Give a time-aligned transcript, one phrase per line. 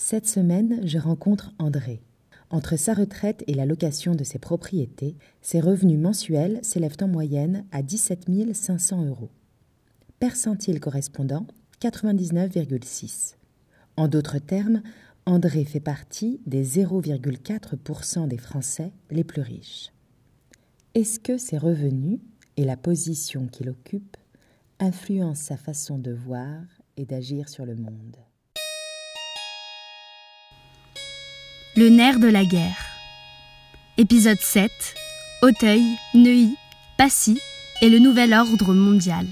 [0.00, 2.00] Cette semaine, je rencontre André.
[2.50, 7.66] Entre sa retraite et la location de ses propriétés, ses revenus mensuels s'élèvent en moyenne
[7.72, 9.30] à 17 500 euros.
[10.20, 11.48] Percentile correspondant?
[11.82, 13.34] 99,6.
[13.96, 14.82] En d'autres termes,
[15.26, 19.92] André fait partie des 0,4% des Français les plus riches.
[20.94, 22.20] Est-ce que ses revenus
[22.56, 24.16] et la position qu'il occupe
[24.78, 26.62] influencent sa façon de voir
[26.96, 28.16] et d'agir sur le monde?
[31.78, 32.86] Le nerf de la guerre.
[33.98, 34.68] Épisode 7.
[35.42, 36.56] Auteuil, Neuilly,
[36.96, 37.38] Passy
[37.80, 39.26] et le nouvel ordre mondial.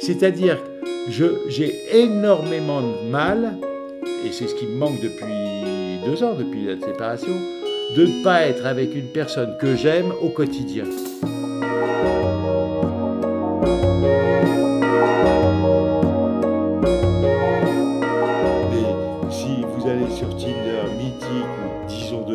[0.00, 0.56] C'est-à-dire
[1.06, 3.58] que j'ai énormément de mal,
[4.24, 7.38] et c'est ce qui me manque depuis deux ans, depuis la séparation,
[7.94, 10.84] de ne pas être avec une personne que j'aime au quotidien.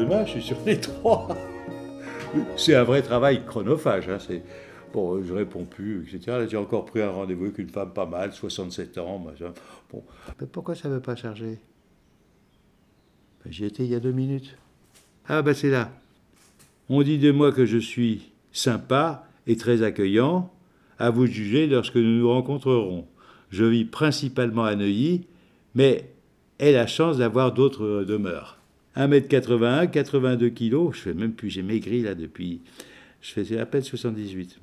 [0.03, 1.27] Demain, je suis sur les trois.
[2.57, 4.09] C'est un vrai travail chronophage.
[4.09, 4.43] Hein, c'est
[4.91, 6.45] Bon, je réponds plus, etc.
[6.47, 9.25] J'ai encore pris un rendez-vous avec une femme pas mal, 67 ans.
[9.91, 10.03] Bon,
[10.39, 11.57] mais pourquoi ça ne veut pas charger?
[13.43, 14.55] Ben, J'y étais il y a deux minutes.
[15.27, 15.89] Ah ben c'est là.
[16.89, 20.51] On dit de moi que je suis sympa et très accueillant.
[20.99, 23.07] À vous juger lorsque nous nous rencontrerons.
[23.49, 25.25] Je vis principalement à Neuilly,
[25.73, 26.13] mais
[26.59, 28.59] ai la chance d'avoir d'autres demeures.
[28.95, 32.61] 1m81, 82 kg, je fais même plus, j'ai maigri là depuis,
[33.22, 34.59] je faisais à peine 78.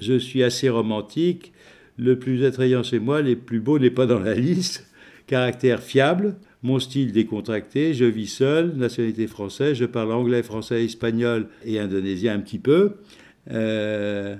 [0.00, 1.52] Je suis assez romantique,
[1.98, 4.86] le plus attrayant chez moi, les plus beaux n'est pas dans la liste,
[5.26, 11.48] caractère fiable, mon style décontracté, je vis seul, nationalité française, je parle anglais, français, espagnol
[11.64, 12.94] et indonésien un petit peu.
[13.50, 14.36] Euh,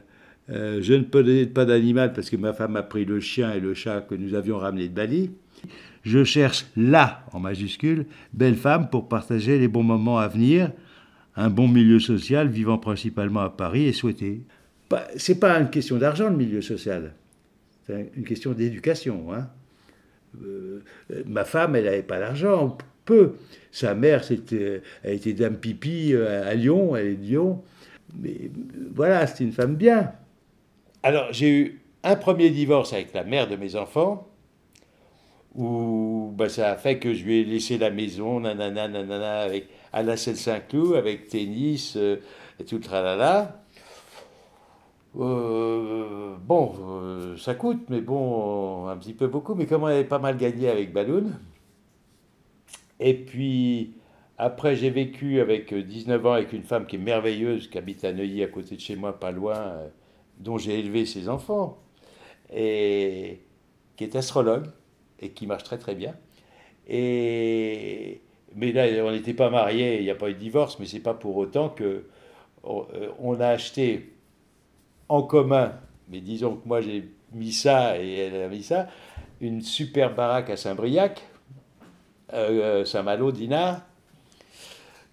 [0.51, 3.61] euh, je ne possède pas d'animal parce que ma femme a pris le chien et
[3.61, 5.31] le chat que nous avions ramenés de Bali.
[6.03, 10.73] Je cherche là, en majuscule, belle femme pour partager les bons moments à venir,
[11.37, 14.41] un bon milieu social, vivant principalement à Paris et souhaité.
[15.17, 17.15] C'est pas une question d'argent le milieu social,
[17.87, 19.33] c'est une question d'éducation.
[19.33, 19.49] Hein.
[20.45, 20.81] Euh,
[21.27, 23.35] ma femme, elle n'avait pas d'argent, peu.
[23.71, 27.63] Sa mère, c'était, elle était dame pipi euh, à Lyon, elle est de Lyon.
[28.19, 28.51] Mais
[28.95, 30.13] voilà, c'était une femme bien.
[31.03, 34.29] Alors, j'ai eu un premier divorce avec la mère de mes enfants,
[35.55, 39.69] où bah, ça a fait que je lui ai laissé la maison, nanana, nanana, avec,
[39.93, 42.17] à la Saint-Cloud, avec tennis euh,
[42.59, 43.63] et tout le tralala.
[45.19, 49.55] Euh, bon, euh, ça coûte, mais bon, un petit peu beaucoup.
[49.55, 51.33] Mais comme on avait pas mal gagné avec Balloon,
[52.99, 53.95] et puis
[54.39, 58.13] après j'ai vécu avec 19 ans avec une femme qui est merveilleuse, qui habite à
[58.13, 59.75] Neuilly, à côté de chez moi, pas loin,
[60.39, 61.79] dont j'ai élevé ses enfants,
[62.55, 63.41] et
[63.97, 64.67] qui est astrologue
[65.23, 66.15] et qui marche très très bien.
[66.89, 68.21] Et
[68.55, 71.01] mais là, on n'était pas mariés, il n'y a pas eu de divorce, mais c'est
[71.01, 72.05] pas pour autant que
[72.65, 74.13] on a acheté
[75.09, 75.73] en commun,
[76.09, 78.89] mais disons que moi j'ai mis ça et elle a mis ça,
[79.41, 81.23] une super baraque à Saint-Briac,
[82.33, 83.83] euh, Saint-Malo, Dinard,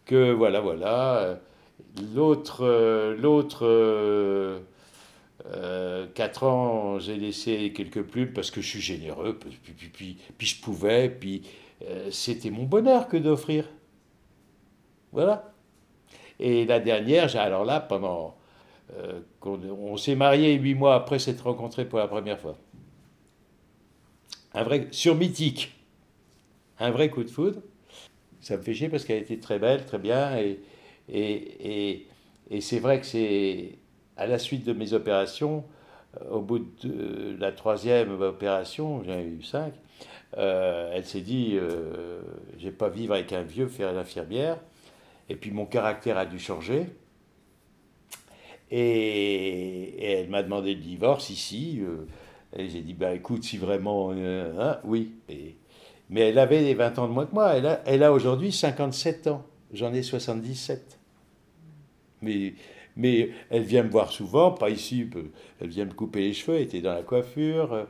[0.06, 1.40] que voilà, voilà.
[2.16, 3.66] L'autre, euh, l'autre
[5.46, 9.90] euh, euh, quatre ans, j'ai laissé quelques plumes parce que je suis généreux, puis, puis,
[9.90, 11.44] puis, puis je pouvais, puis
[12.12, 13.66] c'était mon bonheur que d'offrir.
[15.14, 15.54] Voilà.
[16.40, 18.36] Et la dernière, alors là, pendant
[18.98, 22.58] euh, on, s'est marié huit mois après s'être rencontrés pour la première fois.
[24.54, 25.76] Un vrai, sur Mythique,
[26.80, 27.62] un vrai coup de foudre.
[28.42, 30.60] Ça me fait chier parce qu'elle était très belle, très bien, et,
[31.10, 32.08] et,
[32.50, 33.78] et, c'est vrai que c'est
[34.20, 35.64] à la suite de mes opérations,
[36.22, 39.74] euh, au bout de la troisième opération, j'en ai eu cinq,
[40.38, 42.22] euh, elle s'est dit, euh,
[42.58, 44.58] je vais pas vivre avec un vieux faire l'infirmière,
[45.30, 46.88] et puis mon caractère a dû changer.
[48.72, 51.82] Et, elle m'a demandé le divorce ici.
[51.82, 52.06] Euh,
[52.56, 54.12] et j'ai dit, bah, écoute, si vraiment.
[54.12, 55.14] Hein, oui.
[56.10, 57.56] mais elle avait les 20 ans de moins que moi.
[57.56, 59.44] Elle a, elle a aujourd'hui 57 ans.
[59.74, 61.00] J'en ai 77.
[62.22, 62.54] Mais,
[63.00, 65.10] mais elle vient me voir souvent, pas ici.
[65.62, 67.74] Elle vient me couper les cheveux, elle était dans la coiffure.
[67.74, 67.86] Euh,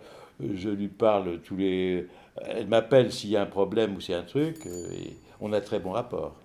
[0.56, 2.08] je lui parle tous les.
[2.46, 4.66] Elle m'appelle s'il y a un problème ou c'est un truc.
[4.66, 6.40] Et on a très bon rapport.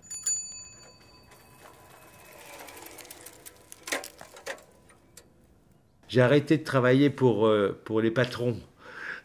[6.15, 8.55] j'ai arrêté de travailler pour, euh, pour les patrons.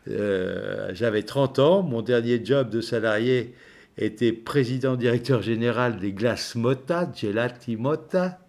[0.09, 3.55] Euh, j'avais 30 ans, mon dernier job de salarié
[3.97, 8.41] était président-directeur général des glaces Motta, Gelati Motta.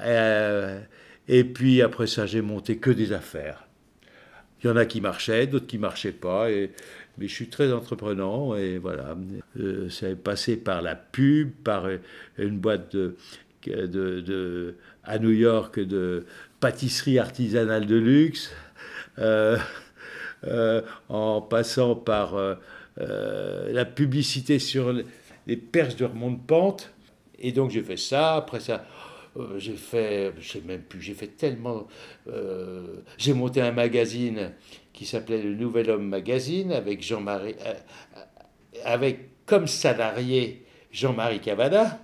[0.00, 0.80] Euh,
[1.28, 3.66] et puis après ça, j'ai monté que des affaires.
[4.62, 6.48] Il y en a qui marchaient, d'autres qui marchaient pas.
[7.18, 9.16] Mais je suis très entreprenant et voilà.
[9.58, 11.88] Euh, ça est passé par la pub, par
[12.38, 13.16] une boîte de,
[13.66, 14.74] de,
[15.04, 16.26] à New York de
[16.60, 18.52] pâtisserie artisanale de luxe,
[19.18, 19.56] euh,
[20.44, 22.34] euh, en passant par
[22.98, 24.94] la publicité sur
[25.46, 26.92] les perches de remonte pente.
[27.38, 28.36] Et donc j'ai fait ça.
[28.36, 28.84] Après ça,
[29.58, 31.86] j'ai fait, je sais même plus, j'ai fait tellement.
[33.18, 34.52] j'ai monté un magazine
[34.96, 37.74] qui s'appelait le Nouvel Homme Magazine, avec Jean-Marie, euh,
[38.16, 38.20] euh,
[38.82, 42.00] avec comme salarié Jean-Marie Cavada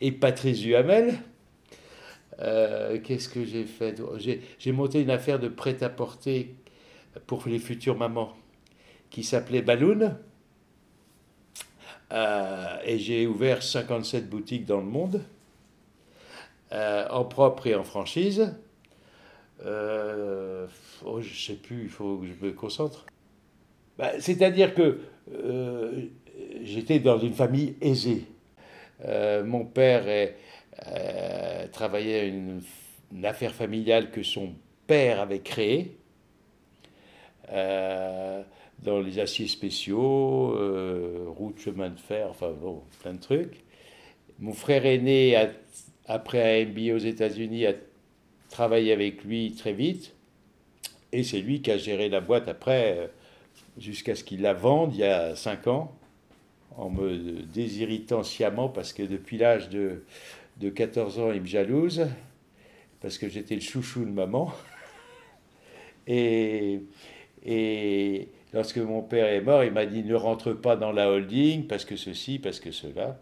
[0.00, 1.18] et Patrice Duhamel.
[2.38, 4.00] Euh, qu'est-ce que j'ai fait
[4.58, 6.54] J'ai monté une affaire de prêt-à-porter
[7.26, 8.34] pour les futures mamans
[9.10, 10.16] qui s'appelait Balloon.
[12.12, 15.22] et j'ai ouvert 57 boutiques dans le monde,
[16.72, 18.52] en propre et en franchise.
[19.64, 20.66] Euh,
[21.04, 23.06] oh, je sais plus, il faut que je me concentre.
[23.98, 25.00] Bah, c'est-à-dire que
[25.32, 26.06] euh,
[26.62, 28.24] j'étais dans une famille aisée.
[29.04, 30.04] Euh, mon père
[31.72, 32.62] travaillait à une,
[33.24, 34.54] affaire familiale que son
[34.86, 35.96] père avait créée
[37.48, 40.56] dans les aciers spéciaux,
[41.36, 43.62] route, chemin de fer, enfin bon, plein de trucs.
[44.38, 45.36] Mon frère aîné,
[46.06, 47.74] après un MBA aux États-Unis, a
[48.50, 50.14] travaillé avec lui très vite.
[51.12, 53.06] Et c'est lui qui a géré la boîte après, euh,
[53.78, 55.92] jusqu'à ce qu'il la vende il y a cinq ans,
[56.76, 60.04] en me désirritant sciemment, parce que depuis l'âge de,
[60.58, 62.06] de 14 ans, il me jalouse,
[63.00, 64.52] parce que j'étais le chouchou de maman.
[66.08, 66.80] Et,
[67.46, 71.68] et lorsque mon père est mort, il m'a dit ne rentre pas dans la holding,
[71.68, 73.20] parce que ceci, parce que cela.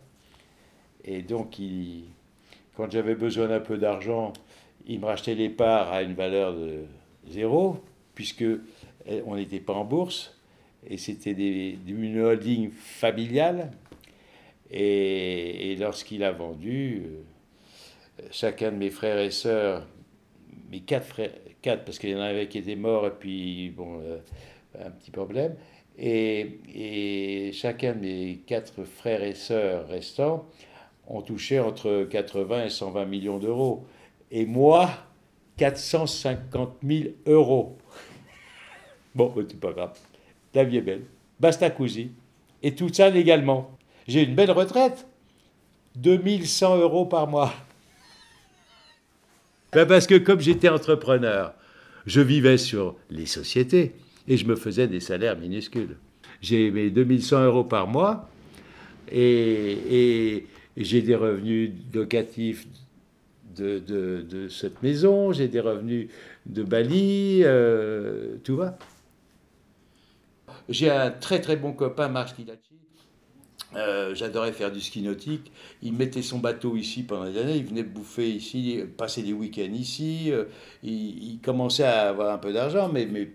[1.05, 2.05] Et donc, il,
[2.81, 4.32] quand j'avais besoin d'un peu d'argent,
[4.87, 6.85] il me rachetait les parts à une valeur de
[7.29, 7.77] zéro,
[8.15, 10.35] puisque eh, on n'était pas en bourse,
[10.88, 11.32] et c'était
[11.87, 13.71] une holding familiale.
[14.71, 19.87] Et, lorsqu'il a vendu, euh, chacun de mes frères et sœurs,
[20.71, 24.00] mes quatre frères, quatre, parce qu'il y en avait qui étaient morts, et puis, bon,
[24.00, 24.21] euh,
[24.82, 25.55] un petit problème,
[25.99, 30.47] et, et, chacun de mes quatre frères et sœurs restants
[31.06, 33.85] ont touché entre 80 et 120 millions d'euros
[34.31, 34.91] et moi,
[35.56, 37.76] 450 000 euros.
[39.12, 39.99] Bon, c'est pas grave.
[40.55, 41.02] La vie est belle.
[41.41, 42.12] Basta così.
[42.62, 43.76] Et tout ça légalement.
[44.06, 45.05] J'ai une belle retraite.
[45.97, 47.53] 2100 euros par mois.
[49.73, 51.55] Ben parce que comme j'étais entrepreneur,
[52.05, 53.94] je vivais sur les sociétés
[54.26, 55.96] et je me faisais des salaires minuscules.
[56.41, 58.29] J'ai mes 2100 euros par mois
[59.11, 60.46] et, et
[60.76, 62.67] j'ai des revenus locatifs
[63.56, 66.08] de, cette maison, j'ai des revenus
[66.46, 68.78] de Bali, euh, tout va.
[70.69, 72.70] J'ai un très très bon copain, Marc Tilacci.
[73.76, 75.52] Euh, j'adorais faire du ski nautique.
[75.82, 77.56] Il mettait son bateau ici pendant des années.
[77.56, 80.32] Il venait bouffer ici, passer des week-ends ici.
[80.32, 80.44] Euh,
[80.82, 83.31] il, commençait à avoir un peu d'argent, mais, mais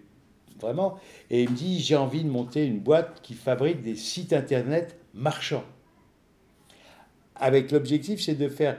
[0.59, 0.99] vraiment.
[1.29, 4.97] Et il me dit j'ai envie de monter une boîte qui fabrique des sites internet
[5.13, 5.63] marchands.
[7.35, 8.77] Avec l'objectif, c'est de faire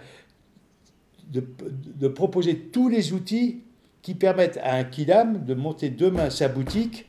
[1.28, 3.62] de, proposer tous les outils
[4.02, 7.06] qui permettent à un Kidam de monter demain sa boutique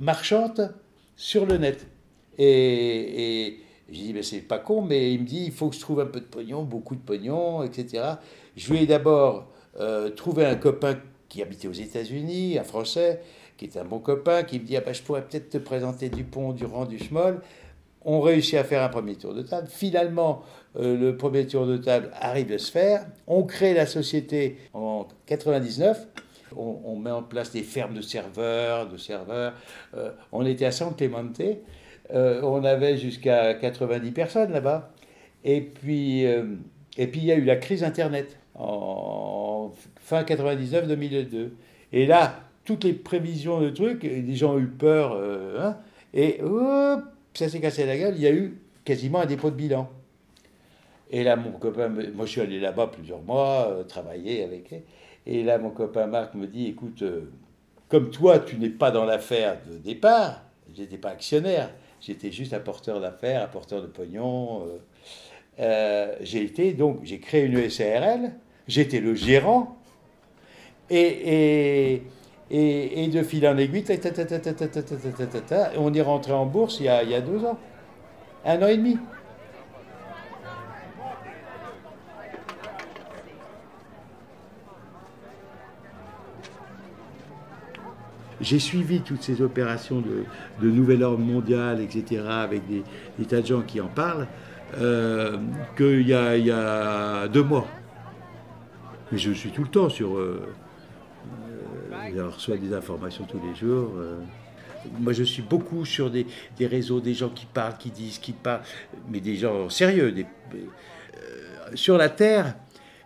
[0.00, 0.74] marchande
[1.14, 1.86] sur le net.
[2.38, 5.76] Et, et je dis, mais c'est pas con, mais il me dit, il faut que
[5.76, 8.14] je trouve un peu de pognon, beaucoup de pognon, etc.
[8.56, 9.46] Je lui ai d'abord
[9.78, 10.98] euh, trouvé un copain
[11.28, 13.20] qui habitait aux États-Unis, un Français,
[13.56, 16.08] qui était un bon copain, qui me dit, ah ben, je pourrais peut-être te présenter
[16.08, 17.40] Dupont, Durand, du Schmoll.
[18.08, 19.66] On réussit à faire un premier tour de table.
[19.68, 20.44] Finalement,
[20.78, 23.04] euh, le premier tour de table arrive à se faire.
[23.26, 26.06] On crée la société en 99.
[26.56, 29.54] On, met en place des fermes de serveurs, de serveurs.
[29.96, 31.42] Euh, on était à San Clemente.
[32.14, 34.92] Euh, on avait jusqu'à 90 personnes là-bas.
[35.42, 41.50] Et puis, et puis il y a eu la crise Internet en fin 99-2002.
[41.92, 45.20] Et là, toutes les prévisions de trucs, les gens ont eu peur.
[45.60, 45.76] Hein,
[46.14, 46.40] et
[47.36, 48.14] ça s'est cassé la gueule.
[48.16, 49.88] Il y a eu quasiment un dépôt de bilan.
[51.10, 54.74] Et là, mon copain, moi je suis allé là-bas plusieurs mois, euh, travailler avec
[55.26, 57.30] Et là, mon copain Marc me dit, écoute, euh,
[57.88, 60.42] comme toi, tu n'es pas dans l'affaire de départ,
[60.74, 64.66] j'étais pas actionnaire, j'étais juste apporteur d'affaires, apporteur de pognon.
[65.60, 68.32] Euh, j'ai été, donc, j'ai créé une SARL,
[68.66, 69.76] j'étais le gérant,
[70.90, 72.02] et,
[72.50, 73.84] et, de fil en aiguille,
[75.78, 77.58] on est rentré en bourse il y, a, deux ans,
[78.44, 78.98] un an et demi.
[88.40, 90.24] j'ai suivi toutes ces opérations de,
[90.60, 94.28] de nouvel ordre mondial, etc., avec des, tas de gens qui en parlent,
[94.78, 95.36] euh,
[95.76, 97.66] qu'il y, a deux mois.
[99.10, 100.16] Mais je suis tout le temps sur...
[100.16, 100.54] Euh,
[102.14, 103.92] euh je reçois des informations tous les jours.
[103.96, 104.20] Euh.
[105.00, 106.26] Moi, je suis beaucoup sur des,
[106.60, 108.62] réseaux, des gens qui parlent, qui disent, qui parlent,
[109.10, 110.12] mais des gens sérieux.
[110.12, 110.26] Des,
[111.74, 112.54] sur la Terre,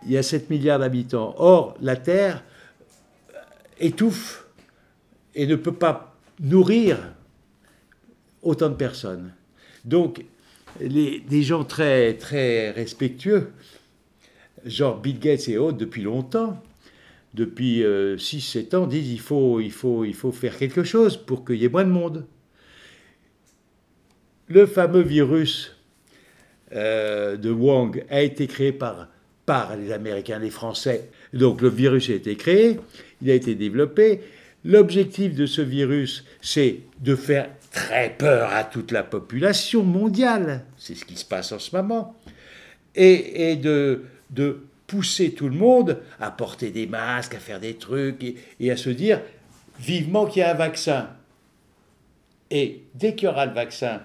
[0.05, 1.33] il y a 7 milliards d'habitants.
[1.37, 2.43] Or, la Terre
[3.79, 4.45] étouffe
[5.33, 6.97] et ne peut pas nourrir
[8.41, 9.33] autant de personnes.
[9.85, 10.23] Donc,
[10.79, 13.51] des gens très, très respectueux,
[14.65, 16.61] genre Bill Gates et autres, depuis longtemps,
[17.33, 21.45] depuis 6-7 euh, ans, disent il faut, il, faut, il faut faire quelque chose pour
[21.45, 22.25] qu'il y ait moins de monde.
[24.47, 25.77] Le fameux virus
[26.73, 29.07] euh, de Wang a été créé par,
[29.45, 31.09] par les Américains, les Français.
[31.33, 32.79] Donc le virus a été créé,
[33.21, 34.21] il a été développé,
[34.63, 40.93] L'objectif de ce virus, c'est de faire très peur à toute la population mondiale, c'est
[40.93, 42.15] ce qui se passe en ce moment,
[42.93, 44.03] et, de,
[44.91, 48.89] pousser tout le monde à porter des masques, à faire des trucs, et, à se
[48.89, 49.21] dire
[49.79, 51.11] vivement qu'il y a un vaccin.
[52.49, 54.01] Et dès qu'il y aura le vaccin,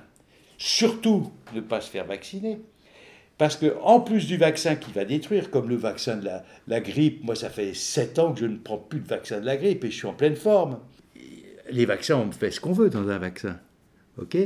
[0.58, 2.60] surtout ne pas se faire vacciner,
[3.36, 6.30] parce que en plus du vaccin qui va détruire, comme le vaccin de
[6.68, 9.46] la, grippe, moi ça fait 7 ans que je ne prends plus de vaccin de
[9.46, 10.78] la grippe et je suis en pleine forme.
[11.68, 13.58] Les vaccins, on fait ce qu'on veut dans un vaccin.
[14.18, 14.36] ok?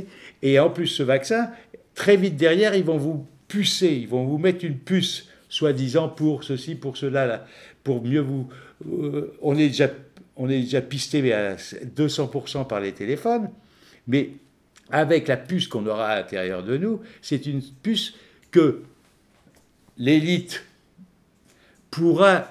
[0.41, 1.51] Et en plus ce vaccin,
[1.93, 6.45] très vite derrière, ils vont vous pucer, ils vont vous mettre une puce, soi-disant pour
[6.45, 7.45] ceci, pour cela,
[7.83, 8.47] pour mieux vous...
[8.89, 9.89] Euh, on, est déjà,
[10.37, 13.49] on est déjà pisté à 200% par les téléphones,
[14.07, 14.29] mais
[14.89, 18.13] avec la puce qu'on aura à l'intérieur de nous, c'est une puce
[18.49, 18.81] que
[19.97, 20.63] l'élite
[21.91, 22.47] pourra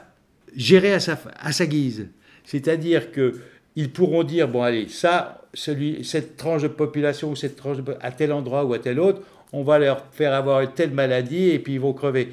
[0.54, 2.09] gérer à sa, à sa guise.
[2.45, 7.78] C'est-à-dire qu'ils pourront dire, bon allez, ça, celui, cette tranche de population ou cette tranche
[8.02, 9.23] à tel endroit ou à tel autre,
[9.54, 12.28] on va leur faire avoir telle maladie et puis ils vont crever.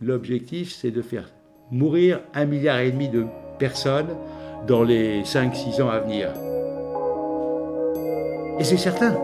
[0.00, 1.28] L'objectif, c'est de faire
[1.70, 3.26] mourir un milliard et demi de
[3.58, 4.16] personnes
[4.66, 6.28] dans les 5-6 ans à venir.
[8.60, 9.16] Et c'est certain.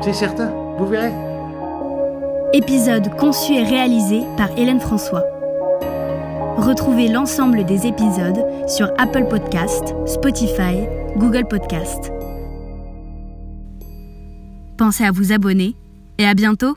[0.00, 0.52] C'est certain.
[0.78, 1.12] Vous verrez.
[2.52, 5.24] Épisode conçu et réalisé par Hélène François.
[6.56, 10.86] Retrouvez l'ensemble des épisodes sur Apple Podcast, Spotify,
[11.16, 12.12] Google Podcast.
[14.78, 15.74] Pensez à vous abonner
[16.18, 16.76] et à bientôt